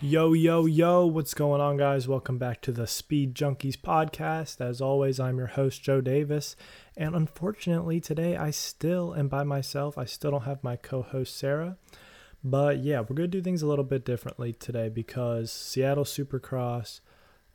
[0.00, 2.06] Yo, yo, yo, what's going on, guys?
[2.06, 4.60] Welcome back to the Speed Junkies podcast.
[4.60, 6.54] As always, I'm your host, Joe Davis.
[6.96, 9.98] And unfortunately, today I still am by myself.
[9.98, 11.78] I still don't have my co host, Sarah.
[12.44, 17.00] But yeah, we're going to do things a little bit differently today because Seattle Supercross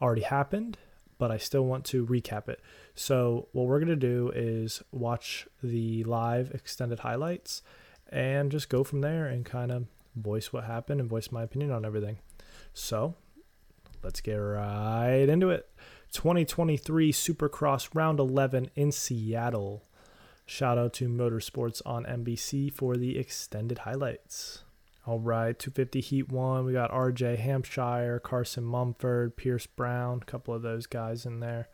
[0.01, 0.77] already happened,
[1.17, 2.59] but I still want to recap it.
[2.93, 7.61] So, what we're going to do is watch the live extended highlights
[8.09, 9.85] and just go from there and kind of
[10.17, 12.17] voice what happened and voice my opinion on everything.
[12.73, 13.15] So
[14.03, 15.67] let's get right into it.
[16.11, 19.83] 2023 Supercross Round 11 in Seattle.
[20.45, 24.63] Shout out to Motorsports on NBC for the extended highlights.
[25.05, 26.65] All right, 250 Heat 1.
[26.65, 31.67] We got RJ Hampshire, Carson Mumford, Pierce Brown, a couple of those guys in there.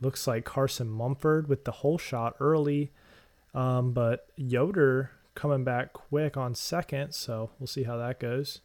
[0.00, 2.90] Looks like Carson Mumford with the hole shot early,
[3.54, 8.62] um, but Yoder coming back quick on second, so we'll see how that goes.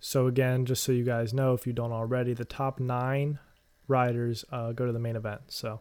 [0.00, 3.38] So again, just so you guys know, if you don't already, the top nine
[3.88, 5.42] riders uh, go to the main event.
[5.48, 5.80] So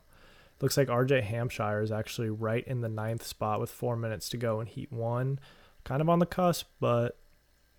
[0.61, 4.37] looks like RJ Hampshire is actually right in the ninth spot with four minutes to
[4.37, 5.39] go in Heat One,
[5.83, 7.17] kind of on the cusp, but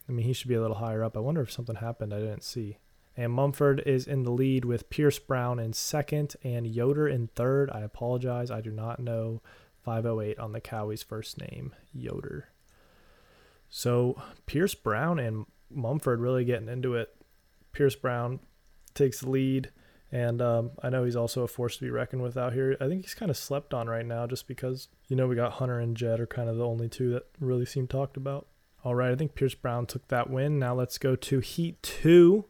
[0.08, 1.17] I mean he should be a little higher up.
[1.17, 2.78] I wonder if something happened I didn't see.
[3.17, 7.69] And Mumford is in the lead with Pierce Brown in second and Yoder in third.
[7.69, 9.42] I apologize, I do not know
[9.83, 12.50] 508 on the Cowie's first name, Yoder.
[13.69, 17.14] So Pierce Brown and Mumford really getting into it.
[17.72, 18.41] Pierce Brown
[18.94, 19.70] takes the lead,
[20.11, 22.77] and um, I know he's also a force to be reckoned with out here.
[22.80, 25.52] I think he's kind of slept on right now just because, you know, we got
[25.52, 28.46] Hunter and Jett are kind of the only two that really seem talked about.
[28.84, 30.58] All right, I think Pierce Brown took that win.
[30.58, 32.44] Now let's go to Heat 2.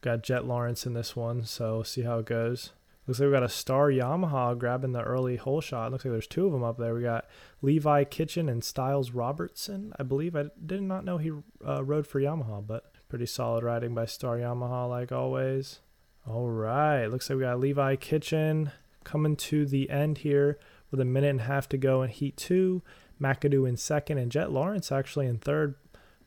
[0.00, 2.72] Got Jett Lawrence in this one, so see how it goes.
[3.06, 5.92] Looks like we got a star Yamaha grabbing the early hole shot.
[5.92, 6.94] Looks like there's two of them up there.
[6.94, 7.26] We got
[7.62, 9.92] Levi Kitchen and Stilez Robertson.
[9.98, 11.30] I believe I did not know he
[11.66, 15.80] uh, rode for Yamaha, but pretty solid riding by Star Yamaha like always.
[16.28, 18.72] All right, looks like we got Levi Kitchen
[19.04, 20.58] coming to the end here
[20.90, 22.82] with a minute and a half to go in Heat 2.
[23.20, 25.76] McAdoo in second and Jett Lawrence actually in third.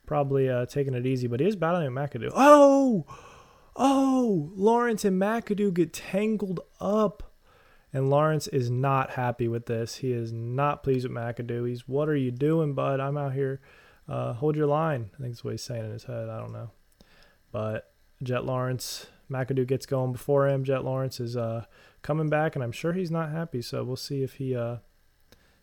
[0.06, 2.32] Probably uh, taking it easy, but he is battling with McAdoo.
[2.34, 3.06] Oh!
[3.82, 7.24] Oh, Lawrence and McAdoo get tangled up.
[7.94, 9.96] And Lawrence is not happy with this.
[9.96, 11.68] He is not pleased with McAdoo.
[11.68, 13.00] He's, what are you doing, bud?
[13.00, 13.62] I'm out here.
[14.08, 15.10] Uh, hold your line.
[15.14, 16.28] I think that's what he's saying in his head.
[16.28, 16.72] I don't know.
[17.54, 20.66] But Jett Lawrence, McAdoo gets going before him.
[20.66, 21.64] Jett Lawrence is uh,
[22.02, 23.62] coming back, and I'm sure he's not happy.
[23.62, 24.78] So we'll see if he uh,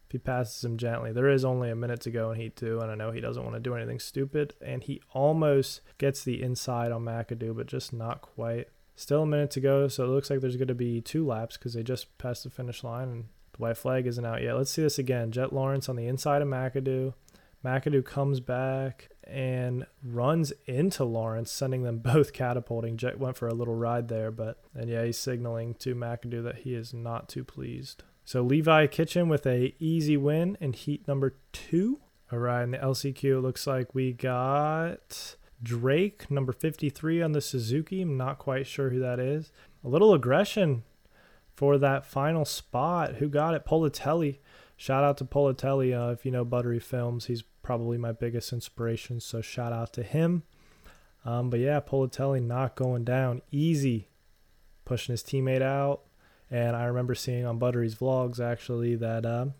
[0.06, 1.12] if he passes him gently.
[1.12, 3.42] There is only a minute to go in Heat 2, and I know he doesn't
[3.42, 4.54] want to do anything stupid.
[4.64, 8.68] And he almost gets the inside on McAdoo, but just not quite.
[8.94, 11.56] Still a minute to go, so it looks like there's going to be two laps
[11.56, 14.56] because they just passed the finish line, and the white flag isn't out yet.
[14.56, 15.32] Let's see this again.
[15.32, 17.12] Jett Lawrence on the inside of McAdoo.
[17.64, 22.96] McAdoo comes back and runs into Lawrence, sending them both catapulting.
[22.96, 26.58] Jett went for a little ride there, but and yeah, he's signaling to McAdoo that
[26.58, 28.04] he is not too pleased.
[28.26, 32.00] So Levi Kitchen with a easy win in heat number two.
[32.32, 38.02] All right, in the LCQ, looks like we got Drake, number 53 on the Suzuki.
[38.02, 39.52] I'm not quite sure who that is.
[39.84, 40.82] A little aggression
[41.54, 43.14] for that final spot.
[43.14, 43.64] Who got it?
[43.64, 44.40] Politelli.
[44.76, 45.96] Shout out to Politelli.
[45.96, 49.20] Uh, if you know Buttery Films, he's probably my biggest inspiration.
[49.20, 50.42] So shout out to him.
[51.24, 53.42] Um, but yeah, Politelli not going down.
[53.52, 54.08] Easy.
[54.84, 56.05] Pushing his teammate out.
[56.50, 59.54] And I remember seeing on Buttery's vlogs actually that um,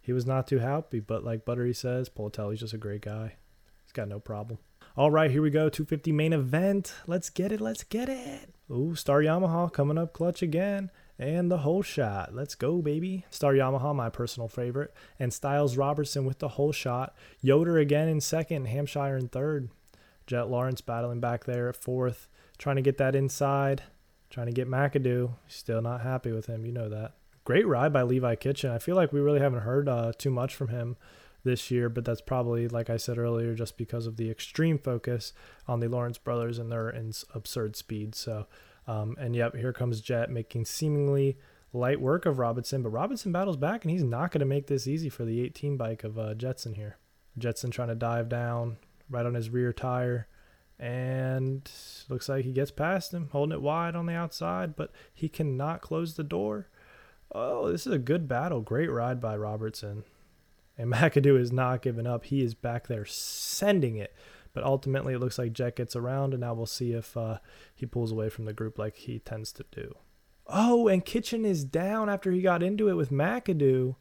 [0.00, 3.36] he was not too happy, but like Buttery says, Politelli's just a great guy.
[3.84, 4.58] He's got no problem.
[4.96, 5.68] All right, here we go.
[5.68, 6.94] 250 main event.
[7.06, 7.60] Let's get it.
[7.60, 8.54] Let's get it.
[8.70, 10.90] Ooh, Star Yamaha coming up clutch again.
[11.18, 12.34] And the hole shot.
[12.34, 13.24] Let's go, baby.
[13.30, 14.94] Star Yamaha, my personal favorite.
[15.18, 17.14] And Stilez Robertson with the hole shot.
[17.40, 18.66] Yoder again in second.
[18.66, 19.70] Hampshire in third.
[20.26, 22.28] Jett Lawrence battling back there at fourth.
[22.58, 23.82] Trying to get that inside.
[24.30, 25.30] Trying to get McAdoo.
[25.48, 26.66] Still not happy with him.
[26.66, 27.12] You know that.
[27.44, 28.70] Great ride by Levi Kitchen.
[28.70, 30.96] I feel like we really haven't heard uh, too much from him
[31.44, 35.32] this year, but that's probably, like I said earlier, just because of the extreme focus
[35.68, 36.88] on the Lawrence brothers and their
[37.34, 38.14] absurd speed.
[38.14, 38.46] So,
[38.88, 41.38] um, and yep, here comes Jett making seemingly
[41.72, 44.86] light work of Robinson, but Robinson battles back and he's not going to make this
[44.86, 46.96] easy for the 18 bike of uh, Jetson here.
[47.38, 48.78] Jetson trying to dive down
[49.08, 50.26] right on his rear tire
[50.78, 51.70] and
[52.08, 55.80] looks like he gets past him, holding it wide on the outside, but he cannot
[55.80, 56.68] close the door.
[57.32, 58.60] Oh, this is a good battle.
[58.60, 60.04] Great ride by Robertson.
[60.76, 62.24] And McAdoo is not giving up.
[62.24, 64.14] He is back there sending it.
[64.52, 67.38] But ultimately, it looks like Jett gets around, and now we'll see if uh,
[67.74, 69.94] he pulls away from the group like he tends to do.
[70.46, 73.96] Oh, and Kitchen is down after he got into it with McAdoo.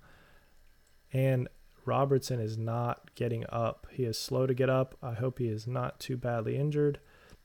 [1.12, 1.50] And
[1.86, 3.88] Robertson is not getting up.
[3.92, 4.96] He is slow to get up.
[5.02, 7.00] I hope he is not too badly injured.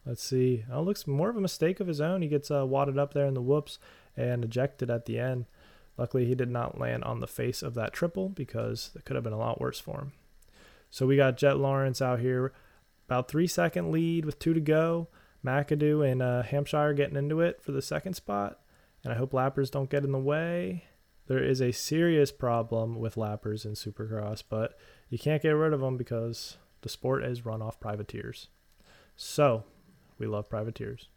[0.07, 0.65] Let's see.
[0.73, 2.23] Oh, looks more of a mistake of his own.
[2.23, 3.79] He gets uh, wadded up there in the whoops
[4.17, 5.47] and ejected at the end.
[5.99, 9.25] Luckily, he did not land on the face of that triple because it could have
[9.25, 10.13] been a lot worse for him.
[10.91, 12.53] So we got Jett Lawrence out here,
[13.07, 15.09] about three second lead with two to go.
[15.45, 18.61] McAdoo and uh, Hampshire getting into it for the second spot.
[19.05, 20.85] And I hope lappers don't get in the way.
[21.31, 24.77] There is a serious problem with lappers in Supercross, but
[25.11, 28.49] you can't get rid of them because the sport is run off privateers.
[29.15, 29.63] So
[30.19, 31.09] we love privateers.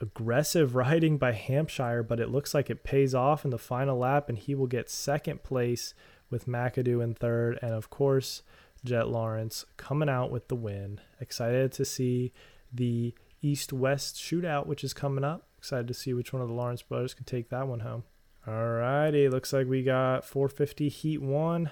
[0.00, 4.28] Aggressive riding by Hampshire, but it looks like it pays off in the final lap,
[4.28, 5.92] and he will get second place
[6.30, 7.58] with McAdoo in third.
[7.62, 8.42] And of course,
[8.84, 11.00] Jett Lawrence coming out with the win.
[11.20, 12.32] Excited to see
[12.72, 15.48] the East West shootout, which is coming up.
[15.58, 18.04] Excited to see which one of the Lawrence brothers can take that one home.
[18.46, 21.70] Alrighty, looks like we got 450 Heat 1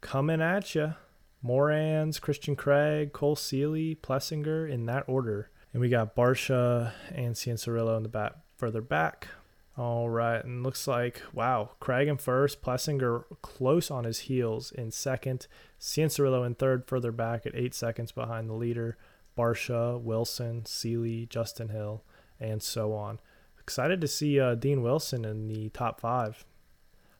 [0.00, 0.94] coming at you.
[1.42, 5.50] Morans, Christian Craig, Cole Seely, Plessinger in that order.
[5.72, 9.28] And we got Barcia and Cianciarulo in the back further back.
[9.76, 14.90] All right, and looks like wow, Craig in first, Plessinger close on his heels in
[14.90, 15.46] second,
[15.80, 18.96] Cianciarulo in third, further back at eight seconds behind the leader.
[19.36, 22.02] Barcia, Wilson, Seely, Justin Hill,
[22.40, 23.20] and so on.
[23.68, 26.46] Excited to see uh, Dean Wilson in the top five.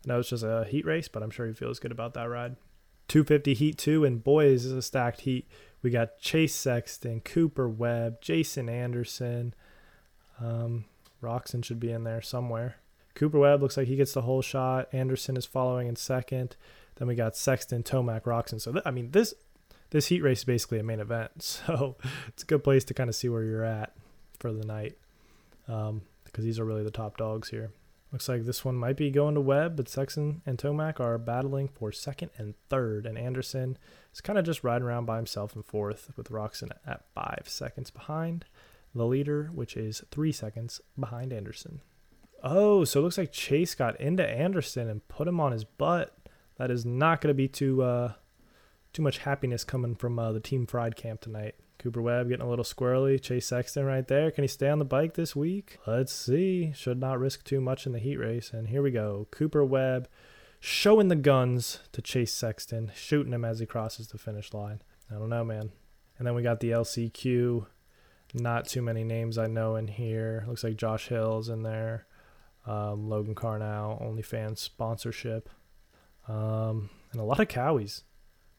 [0.07, 2.25] I know it's just a heat race, but I'm sure he feels good about that
[2.25, 2.57] ride.
[3.09, 5.47] 250 Heat 2, and boys, is a stacked heat.
[5.83, 9.53] We got Chase Sexton, Cooper Webb, Jason Anderson.
[10.41, 10.87] Um,
[11.23, 12.77] Roczen should be in there somewhere.
[13.15, 14.89] Cooper Webb looks like he gets the hole shot.
[14.91, 16.57] Anderson is following in second.
[16.95, 18.59] Then we got Sexton, Tomac, Roczen.
[18.59, 19.35] So th- I mean, this
[19.91, 21.33] this heat race is basically a main event.
[21.67, 21.97] So
[22.29, 23.93] it's a good place to kind of see where you're at
[24.39, 24.97] for the night,
[25.69, 27.73] um, because these are really the top dogs here.
[28.13, 31.69] Looks like this one might be going to Webb, but Sexton and Tomac are battling
[31.69, 33.77] for second and third, and Anderson
[34.15, 37.91] is kind of just riding around by himself in fourth, with Roczen at five seconds
[37.91, 38.47] behind
[38.95, 41.83] the leader, which is three seconds behind Anderson.
[42.43, 46.17] Oh, so it looks like Chase got into Anderson and put him on his butt.
[46.57, 48.13] That is not going to be too uh,
[48.93, 51.55] too much happiness coming from uh, the Team Fried camp tonight.
[51.79, 53.21] Cooper Webb getting a little squirrely.
[53.23, 54.31] Chase Sexton right there.
[54.31, 55.79] Can he stay on the bike this week?
[55.87, 56.73] Let's see.
[56.75, 58.51] Should not risk too much in the heat race.
[58.53, 59.29] And here we go.
[59.31, 60.09] Cooper Webb
[60.59, 64.83] showing the guns to Chase Sexton, shooting him as he crosses the finish line.
[65.11, 65.71] I don't know, man.
[66.19, 67.67] And then we got the LCQ.
[68.35, 70.45] Not too many names I know in here.
[70.49, 72.07] Looks like Josh Hill's in there.
[72.67, 75.49] Um, Logan Karnow, OnlyFans sponsorship.
[76.27, 78.03] Um, and a lot of cowies.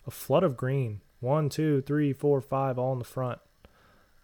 [0.10, 1.02] A flood of green.
[1.20, 3.38] One, two, three, four, five, all in the front.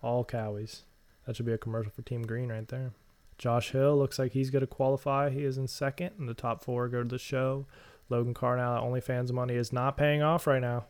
[0.01, 0.81] All cowies.
[1.27, 2.93] That should be a commercial for Team Green right there.
[3.37, 5.29] Josh Hill looks like he's going to qualify.
[5.29, 7.67] He is in second, and the top four go to the show.
[8.09, 10.85] Logan Karnow, OnlyFans money is not paying off right now.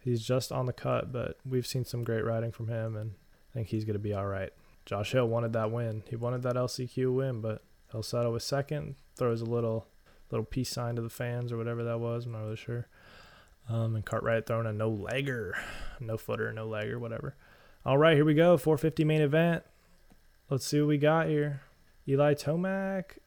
[0.00, 3.12] He's just on the cut, but we've seen some great riding from him, and
[3.52, 4.52] I think he's going to be all right.
[4.84, 6.02] Josh Hill wanted that win.
[6.10, 7.62] He wanted that LCQ win, but
[7.94, 8.96] El Sato was second.
[9.14, 9.86] Throws a little
[10.28, 12.26] little peace sign to the fans or whatever that was.
[12.26, 12.88] I'm not really sure.
[13.68, 15.52] Um, and Cartwright throwing a no legger,
[16.00, 17.36] no footer, no legger, whatever.
[17.84, 18.56] All right, here we go.
[18.56, 19.62] 450 main event.
[20.48, 21.62] Let's see what we got here.
[22.08, 23.18] Eli Tomac.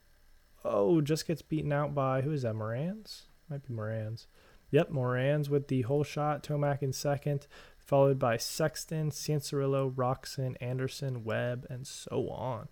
[0.66, 2.54] Oh, just gets beaten out by who is that?
[2.54, 3.24] Morans?
[3.50, 4.28] Might be Morans.
[4.72, 6.44] Yep, Morans with the hole shot.
[6.44, 7.48] Tomac in second,
[7.78, 12.68] followed by Sexton, Cianciarulo, Roczen, Anderson, Webb, and so on.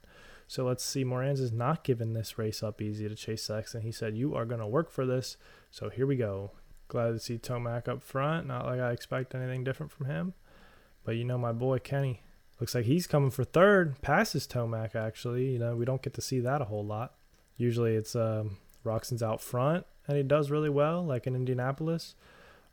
[0.48, 1.04] So let's see.
[1.04, 3.82] Morans is not giving this race up easy to Chase Sexton.
[3.82, 5.38] He said, You are going to work for this.
[5.70, 6.52] So here we go.
[6.92, 8.48] Glad to see Tomac up front.
[8.48, 10.34] Not like I expect anything different from him.
[11.06, 12.22] But you know, my boy Kenny
[12.60, 14.02] looks like he's coming for third.
[14.02, 15.54] Passes Tomac, actually.
[15.54, 17.14] You know, we don't get to see that a whole lot.
[17.56, 22.14] Usually it's um, Roczen's out front, and he does really well, like in Indianapolis.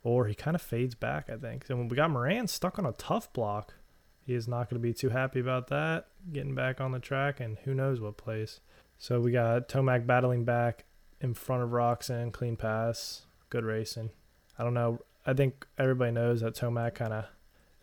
[0.03, 1.69] Or he kind of fades back, I think.
[1.69, 3.75] And when we got Moran stuck on a tough block,
[4.25, 6.07] he is not going to be too happy about that.
[6.33, 8.59] Getting back on the track, and who knows what place.
[8.97, 10.83] So we got Tomac battling back
[11.21, 14.09] in front of Roczen, clean pass good racing.
[14.57, 14.99] I don't know.
[15.25, 17.25] I think everybody knows that Tomac kind of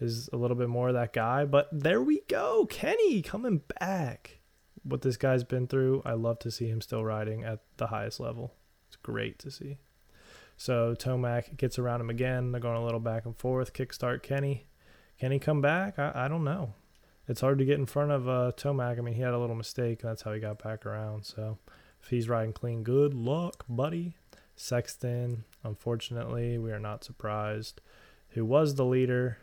[0.00, 2.66] is a little bit more of that guy, but there we go.
[2.66, 4.40] Kenny coming back.
[4.82, 8.20] What this guy's been through, I love to see him still riding at the highest
[8.20, 8.54] level.
[8.88, 9.78] It's great to see.
[10.56, 12.52] So Tomac gets around him again.
[12.52, 13.72] They're going a little back and forth.
[13.72, 14.66] Kickstart Kenny.
[15.18, 15.98] Can he come back?
[15.98, 16.74] I, I don't know.
[17.28, 18.98] It's hard to get in front of uh, Tomac.
[18.98, 21.24] I mean, he had a little mistake, and that's how he got back around.
[21.24, 21.58] So
[22.02, 24.14] if he's riding clean, good luck, buddy.
[24.56, 27.80] Sexton, unfortunately, we are not surprised.
[28.30, 29.38] Who was the leader?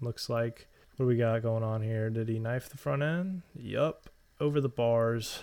[0.00, 2.10] Looks like what do we got going on here?
[2.10, 3.42] Did he knife the front end?
[3.54, 5.40] Yup, over the bars.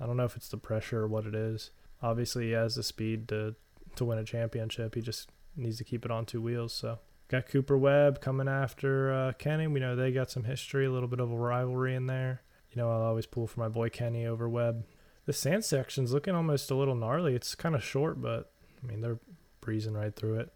[0.00, 1.70] I don't know if it's the pressure or what it is.
[2.02, 3.54] Obviously, he has the speed to
[3.96, 4.94] to win a championship.
[4.94, 6.72] He just needs to keep it on two wheels.
[6.72, 9.66] So Got Cooper Webb coming after uh, Kenny.
[9.66, 12.42] We know they got some history, a little bit of a rivalry in there.
[12.70, 14.84] You know, I'll always pull for my boy Kenny over Webb.
[15.26, 17.34] The sand section's looking almost a little gnarly.
[17.34, 18.50] It's kind of short, but
[18.82, 19.18] I mean, they're
[19.60, 20.52] breezing right through it.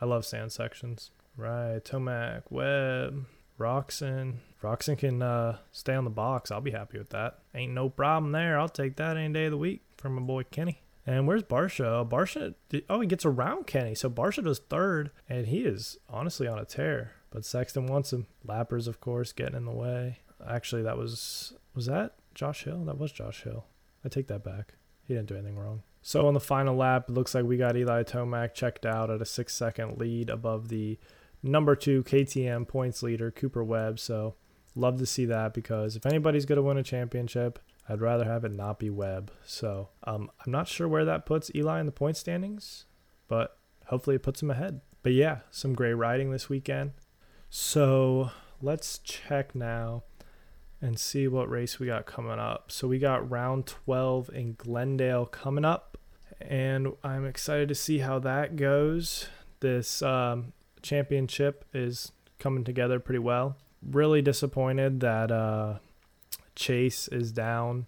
[0.00, 1.10] I love sand sections.
[1.36, 3.24] Right, Tomac, Webb,
[3.58, 4.36] Roczen.
[4.62, 6.50] Roczen can uh, stay on the box.
[6.50, 7.38] I'll be happy with that.
[7.54, 8.58] Ain't no problem there.
[8.58, 10.82] I'll take that any day of the week from my boy Kenny.
[11.06, 12.06] And where's Barsha?
[12.08, 12.54] Barcia,
[12.90, 13.94] oh, he gets around Kenny.
[13.94, 17.12] So Barcia does third, and he is honestly on a tear.
[17.30, 18.26] But Sexton wants him.
[18.46, 20.18] Lappers, of course, getting in the way.
[20.46, 22.84] Actually, that was, was that Josh Hill?
[22.84, 23.64] That was Josh Hill.
[24.04, 24.74] I take that back.
[25.04, 25.82] He didn't do anything wrong.
[26.02, 29.20] So on the final lap, it looks like we got Eli Tomac checked out at
[29.20, 30.98] a six second lead above the
[31.42, 33.98] number two KTM points leader, Cooper Webb.
[33.98, 34.36] So
[34.74, 38.44] love to see that because if anybody's going to win a championship, I'd rather have
[38.44, 39.32] it not be Webb.
[39.44, 42.84] So um, I'm not sure where that puts Eli in the point standings,
[43.28, 44.80] but hopefully it puts him ahead.
[45.02, 46.92] But yeah, some great riding this weekend.
[47.48, 48.30] So
[48.62, 50.04] let's check now
[50.82, 52.72] and see what race we got coming up.
[52.72, 55.98] So we got round 12 in Glendale coming up,
[56.40, 59.28] and I'm excited to see how that goes.
[59.60, 63.56] This um, championship is coming together pretty well.
[63.82, 65.78] Really disappointed that uh,
[66.54, 67.86] Chase is down.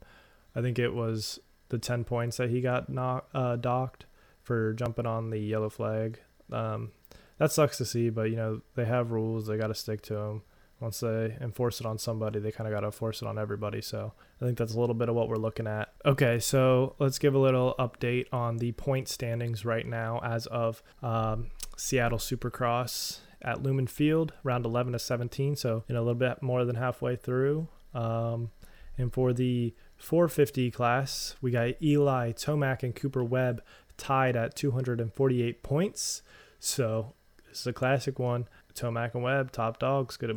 [0.54, 1.38] I think it was
[1.70, 4.04] the 10 points that he got knock, uh, docked
[4.42, 6.18] for jumping on the yellow flag.
[6.50, 6.92] Um,
[7.38, 10.14] that sucks to see, but you know they have rules; they got to stick to
[10.14, 10.42] them
[10.82, 13.80] once they enforce it on somebody, they kind of got to force it on everybody.
[13.80, 15.92] So I think that's a little bit of what we're looking at.
[16.04, 20.82] Okay, so let's give a little update on the point standings right now as of
[21.02, 25.56] um, Seattle Supercross at Lumen Field, round 11 to 17.
[25.56, 27.68] So in a little bit more than halfway through.
[27.94, 28.50] Um,
[28.98, 33.62] and for the 450 class, we got Eli Tomac and Cooper Webb
[33.96, 36.22] tied at 248 points.
[36.58, 37.14] So
[37.48, 38.48] this is a classic one.
[38.74, 40.16] Tomac and Webb, top dogs.
[40.16, 40.36] Could it,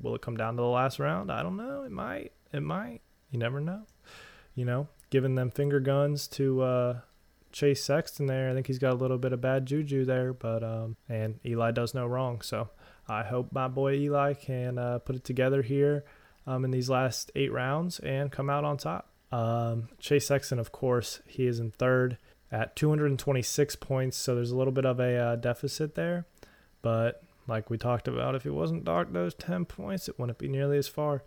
[0.00, 1.30] will it come down to the last round?
[1.30, 1.82] I don't know.
[1.82, 2.32] It might.
[2.52, 3.00] It might.
[3.30, 3.82] You never know.
[4.54, 7.00] You know, giving them finger guns to uh,
[7.52, 8.50] Chase Sexton there.
[8.50, 11.70] I think he's got a little bit of bad juju there, but um, and Eli
[11.70, 12.40] does no wrong.
[12.42, 12.68] So
[13.08, 16.04] I hope my boy Eli can uh, put it together here
[16.46, 19.08] um, in these last eight rounds and come out on top.
[19.30, 22.18] Um, Chase Sexton, of course, he is in third
[22.50, 26.26] at 226 points, so there's a little bit of a uh, deficit there,
[26.82, 30.48] but like we talked about, if it wasn't dark those 10 points, it wouldn't be
[30.48, 31.22] nearly as far.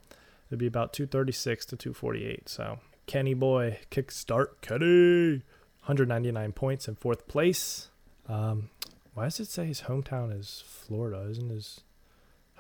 [0.50, 2.50] It'd be about 236 to 248.
[2.50, 5.44] So, Kenny Boy, kickstart Kenny.
[5.86, 7.90] 199 points in fourth place.
[8.28, 8.70] Um,
[9.14, 11.28] why does it say his hometown is Florida?
[11.30, 11.82] Isn't his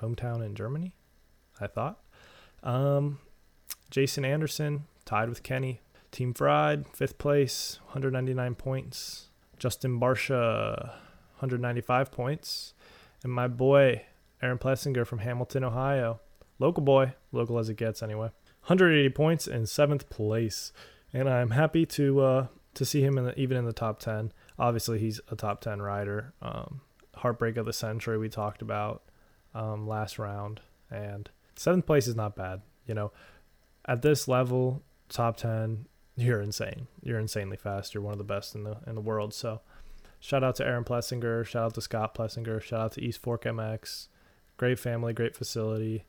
[0.01, 0.93] hometown in Germany?
[1.59, 1.99] I thought.
[2.61, 3.19] Um,
[3.89, 5.81] Jason Anderson tied with Kenny.
[6.11, 9.29] Team Fried, fifth place, 199 points.
[9.57, 10.89] Justin Barcia,
[11.39, 12.74] 195 points
[13.25, 14.03] and my boy
[14.39, 16.21] Aaron Plessinger from Hamilton, Ohio.
[16.59, 18.29] Local boy, local as it gets anyway.
[18.67, 20.71] 180 points in seventh place,
[21.11, 24.31] and I'm happy to uh, to see him in the, even in the top 10.
[24.59, 26.33] Obviously, he's a top 10 rider.
[26.41, 26.81] Um,
[27.15, 29.01] heartbreak of the century we talked about
[29.55, 32.61] um, last round, and seventh place is not bad.
[32.85, 33.11] You know,
[33.85, 36.87] at this level, top 10, you're insane.
[37.01, 37.95] You're insanely fast.
[37.95, 39.33] You're one of the best in the in the world.
[39.33, 39.61] So
[40.25, 41.45] Shout out to Aaron Plessinger.
[41.45, 42.59] Shout out to Scott Plessinger.
[42.59, 44.07] Shout out to East Fork MX.
[44.57, 46.05] Great family, great facility.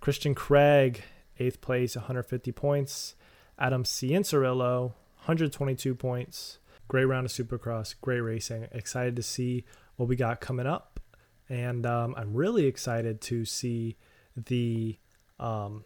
[0.00, 1.04] Christian Craig,
[1.38, 3.14] eighth place, 150 points.
[3.60, 4.94] Adam Cianciarulo,
[5.26, 6.58] 122 points.
[6.88, 8.66] Great round of Supercross, great racing.
[8.72, 9.64] Excited to see
[9.94, 10.98] what we got coming up.
[11.48, 13.96] And um, I'm really excited to see
[14.36, 14.98] the
[15.38, 15.84] um,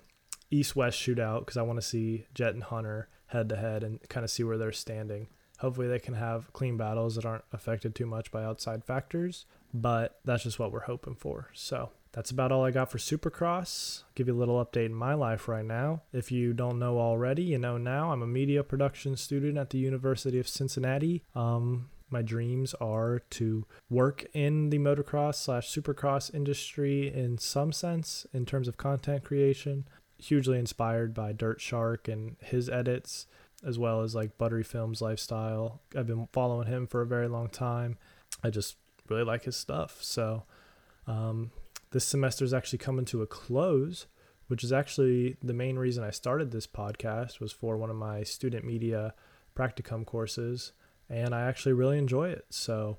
[0.50, 4.00] East West shootout because I want to see Jett and Hunter head to head and
[4.08, 5.28] kind of see where they're standing.
[5.58, 10.20] Hopefully, they can have clean battles that aren't affected too much by outside factors, but
[10.24, 11.50] that's just what we're hoping for.
[11.52, 14.02] So, that's about all I got for Supercross.
[14.02, 16.00] I'll give you a little update in my life right now.
[16.14, 18.10] If you don't know already, you know now.
[18.10, 21.22] I'm a media production student at the University of Cincinnati.
[21.34, 28.26] Um, my dreams are to work in the motocross slash supercross industry in some sense
[28.32, 29.86] in terms of content creation.
[30.18, 33.26] Hugely inspired by Dirt Shark and his edits
[33.64, 35.80] as well as like Buttery Films lifestyle.
[35.96, 37.96] I've been following him for a very long time.
[38.42, 38.76] I just
[39.08, 39.98] really like his stuff.
[40.02, 40.44] So
[41.06, 41.50] um,
[41.90, 44.06] this semester is actually coming to a close,
[44.48, 48.22] which is actually the main reason I started this podcast was for one of my
[48.22, 49.14] student media
[49.56, 50.72] practicum courses,
[51.08, 52.46] and I actually really enjoy it.
[52.50, 52.98] So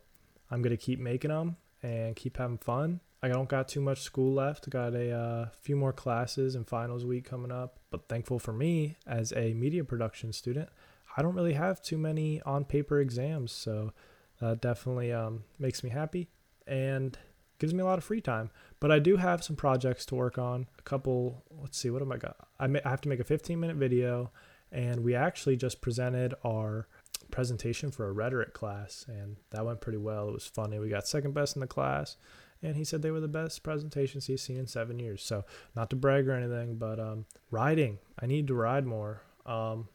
[0.50, 3.02] I'm gonna keep making them and keep having fun.
[3.22, 4.70] I don't got too much school left.
[4.70, 7.80] Got a uh, few more classes and finals week coming up.
[7.90, 10.70] But thankful for me as a media production student,
[11.16, 13.52] I don't really have too many on paper exams.
[13.52, 13.94] So
[14.40, 16.28] that definitely um, makes me happy.
[16.68, 17.18] And
[17.60, 18.52] gives me a lot of free time.
[18.80, 20.68] But I do have some projects to work on.
[20.78, 22.36] A couple, let's see, what am I got?
[22.60, 24.32] I, I have to make a 15 minute video,
[24.72, 26.88] and we actually just presented our
[27.32, 30.30] presentation for a rhetoric class, and that went pretty well.
[30.30, 30.80] It was funny.
[30.80, 32.18] We got second best in the class,
[32.62, 35.24] and he said they were the best presentations he's seen in seven years.
[35.24, 35.46] So,
[35.76, 39.22] not to brag or anything, but um, riding, I need to ride more.
[39.46, 39.88] Um,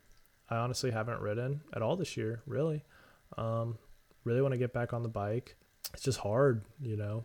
[0.48, 2.84] I honestly haven't ridden at all this year, really.
[3.36, 3.78] Um,
[4.24, 5.56] really want to get back on the bike.
[5.92, 7.24] It's just hard, you know,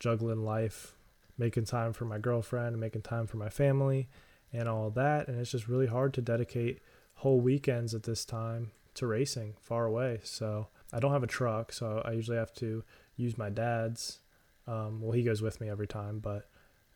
[0.00, 0.96] juggling life,
[1.38, 4.08] making time for my girlfriend, making time for my family,
[4.52, 5.28] and all that.
[5.28, 6.80] And it's just really hard to dedicate
[7.16, 10.20] whole weekends at this time to racing far away.
[10.24, 12.84] So I don't have a truck, so I usually have to
[13.16, 14.20] use my dad's.
[14.66, 16.48] Um, well, he goes with me every time, but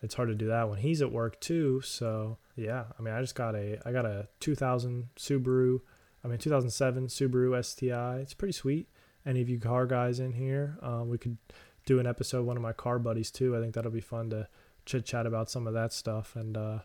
[0.03, 1.81] it's hard to do that when he's at work too.
[1.83, 5.81] So yeah, I mean, I just got a I got a 2000 Subaru,
[6.25, 8.19] I mean 2007 Subaru STI.
[8.19, 8.89] It's pretty sweet.
[9.27, 11.37] Any of you car guys in here, um, we could
[11.85, 13.57] do an episode one of my car buddies too.
[13.57, 14.49] I think that'll be fun to
[14.87, 16.37] chit chat about some of that stuff.
[16.37, 16.79] And uh,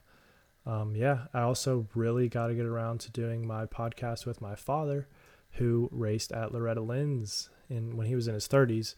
[0.65, 4.55] um, yeah, I also really got to get around to doing my podcast with my
[4.55, 5.07] father,
[5.51, 8.95] who raced at Loretta Lynn's in when he was in his 30s,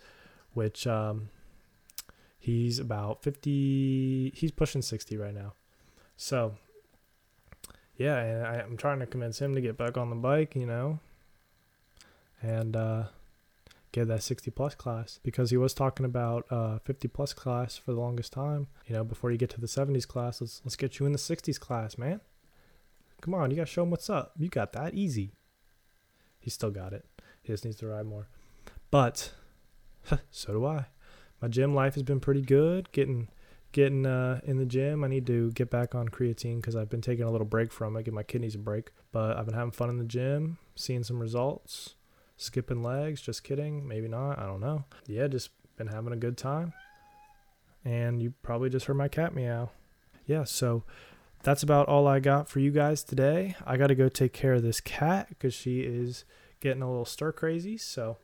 [0.54, 1.30] which um,
[2.48, 4.32] he's about 50.
[4.34, 5.54] He's pushing 60 right now.
[6.16, 6.56] So
[7.98, 10.66] yeah, and I, am trying to convince him to get back on the bike, you
[10.66, 11.00] know,
[12.42, 13.04] and uh,
[13.92, 17.92] get that 60 plus class because he was talking about uh 50 plus class for
[17.92, 18.68] the longest time.
[18.88, 21.20] You know, before you get to the 70s class, let's let's get you in the
[21.20, 22.22] 60s class, man.
[23.20, 24.32] Come on, you gotta show him what's up.
[24.40, 25.34] You got that easy.
[26.40, 27.06] He still got it.
[27.42, 28.30] He just needs to ride more.
[28.90, 29.34] But
[30.32, 30.86] so do I.
[31.42, 32.92] My gym life has been pretty good.
[32.92, 33.30] Getting
[33.72, 35.04] getting uh, in the gym.
[35.04, 37.96] I need to get back on creatine because I've been taking a little break from
[37.96, 38.92] it, give my kidneys a break.
[39.12, 41.96] But I've been having fun in the gym, seeing some results
[42.38, 43.22] skipping legs.
[43.22, 43.88] Just kidding.
[43.88, 44.40] Maybe not.
[44.40, 44.86] I don't know.
[45.08, 46.74] Yeah, just been having a good time.
[47.84, 49.72] And you probably just heard my cat meow.
[50.26, 50.84] Yeah, so
[51.44, 53.56] that's about all I got for you guys today.
[53.66, 56.26] I got to go take care of this cat because she is
[56.60, 57.78] getting a little stir crazy.
[57.78, 58.18] So,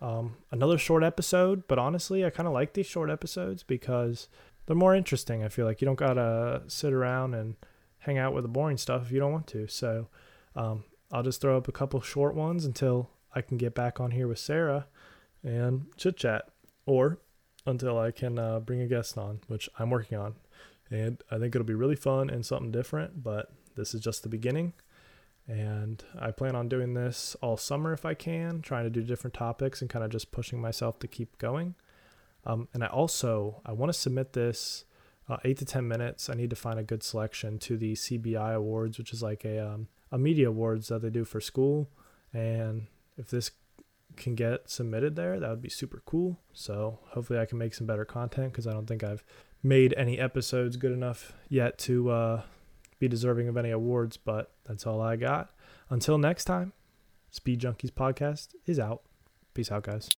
[0.00, 4.28] um, another short episode, but honestly, I kind of like these short episodes because
[4.66, 5.44] they're more interesting.
[5.44, 7.56] I feel like you don't got to sit around and
[7.98, 9.66] hang out with the boring stuff if you don't want to.
[9.68, 10.08] So,
[10.56, 14.10] um, I'll just throw up a couple short ones until I can get back on
[14.10, 14.86] here with Sarah
[15.42, 16.48] and chit chat,
[16.86, 17.18] or
[17.66, 20.34] until I can uh, bring a guest on, which I'm working on.
[20.90, 24.28] And I think it'll be really fun and something different, but this is just the
[24.28, 24.72] beginning.
[25.46, 29.34] And I plan on doing this all summer if I can, trying to do different
[29.34, 31.74] topics and kind of just pushing myself to keep going.
[32.46, 34.84] Um, and I also I want to submit this
[35.28, 36.30] uh, eight to ten minutes.
[36.30, 39.58] I need to find a good selection to the CBI Awards, which is like a
[39.58, 41.90] um, a media awards that they do for school.
[42.32, 43.50] And if this
[44.16, 46.38] can get submitted there, that would be super cool.
[46.52, 49.24] So hopefully I can make some better content because I don't think I've
[49.62, 52.42] made any episodes good enough yet to uh,
[53.04, 54.16] be deserving of any awards.
[54.16, 55.50] But that's all I got.
[55.90, 56.72] Until next time,
[57.30, 59.02] Speed Junkies podcast is out.
[59.54, 60.10] Peace out, guys.